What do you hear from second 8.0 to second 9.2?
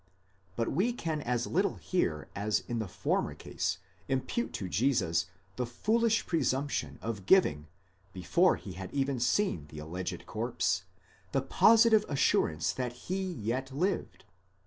before he had even